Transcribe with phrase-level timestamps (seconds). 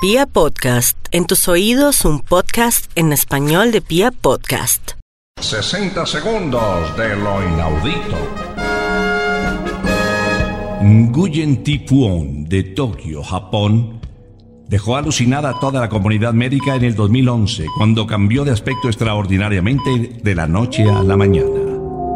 [0.00, 4.92] Pia Podcast, en tus oídos un podcast en español de Pia Podcast.
[5.40, 8.16] 60 segundos de lo inaudito.
[10.82, 14.00] Nguyen Thi Phuong de Tokio, Japón,
[14.68, 20.20] dejó alucinada a toda la comunidad médica en el 2011 cuando cambió de aspecto extraordinariamente
[20.22, 21.58] de la noche a la mañana.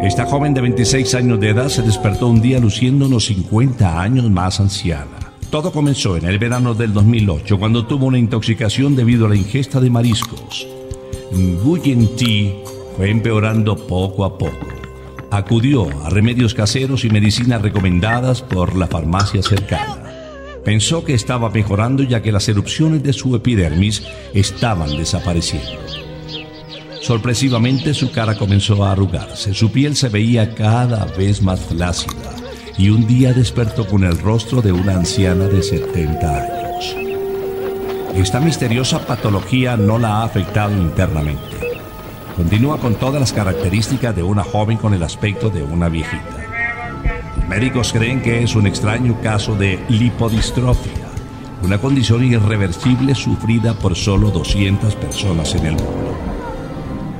[0.00, 4.30] Esta joven de 26 años de edad se despertó un día luciendo unos 50 años
[4.30, 5.21] más anciana.
[5.52, 9.80] Todo comenzó en el verano del 2008 cuando tuvo una intoxicación debido a la ingesta
[9.80, 10.66] de mariscos.
[11.30, 12.54] Nguyen Thi
[12.96, 14.66] fue empeorando poco a poco.
[15.30, 19.98] Acudió a remedios caseros y medicinas recomendadas por la farmacia cercana.
[20.64, 25.82] Pensó que estaba mejorando ya que las erupciones de su epidermis estaban desapareciendo.
[27.02, 32.41] Sorpresivamente su cara comenzó a arrugarse, su piel se veía cada vez más flácida
[32.78, 36.96] y un día despertó con el rostro de una anciana de 70 años.
[38.14, 41.42] Esta misteriosa patología no la ha afectado internamente.
[42.36, 46.42] Continúa con todas las características de una joven con el aspecto de una viejita.
[47.48, 51.08] Médicos creen que es un extraño caso de lipodistrofia,
[51.62, 56.31] una condición irreversible sufrida por solo 200 personas en el mundo.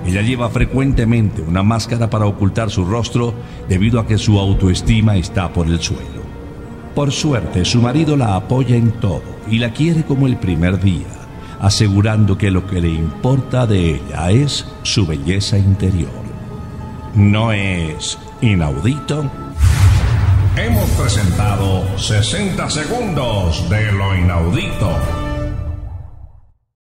[0.06, 3.34] Ella lleva frecuentemente una máscara para ocultar su rostro
[3.68, 6.22] debido a que su autoestima está por el suelo.
[6.94, 11.06] Por suerte, su marido la apoya en todo y la quiere como el primer día,
[11.60, 16.10] asegurando que lo que le importa de ella es su belleza interior.
[17.14, 19.30] ¿No es inaudito?
[20.56, 25.31] Hemos presentado 60 segundos de lo inaudito.